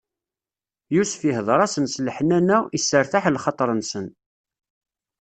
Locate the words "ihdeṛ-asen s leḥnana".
1.29-2.57